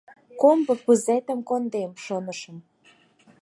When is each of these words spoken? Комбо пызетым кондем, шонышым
Комбо 0.41 0.73
пызетым 0.85 1.39
кондем, 1.49 1.91
шонышым 2.03 2.57